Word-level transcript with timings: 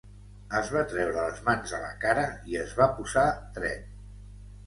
Es 0.59 0.69
va 0.75 0.81
treure 0.93 1.25
les 1.25 1.41
mans 1.49 1.73
de 1.75 1.81
la 1.83 1.91
cara 2.05 2.23
i 2.53 2.57
es 2.63 2.73
va 2.79 2.87
posar 3.01 3.27
dret. 3.59 3.87